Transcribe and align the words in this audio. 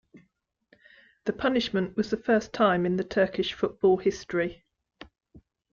The 1.25 1.33
punishment 1.33 1.95
was 1.95 2.09
the 2.09 2.17
first 2.17 2.53
time 2.53 2.87
in 2.87 2.95
the 2.95 3.03
Turkish 3.03 3.53
football 3.53 3.97
history. 3.97 4.65